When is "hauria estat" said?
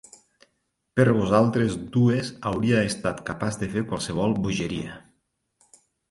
2.51-3.21